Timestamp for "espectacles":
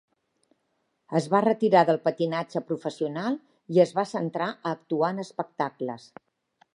5.25-6.09